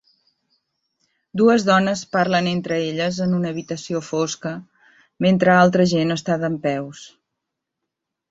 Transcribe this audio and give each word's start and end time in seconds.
Dues 1.41 1.65
dones 1.67 2.01
parlen 2.15 2.47
entre 2.51 2.79
elles 2.85 3.19
en 3.27 3.35
una 3.39 3.51
habitació 3.55 4.01
foca 4.07 4.53
mentre 5.27 5.53
altra 5.57 5.87
gent 5.95 6.15
està 6.17 6.39
dempeus. 6.45 7.03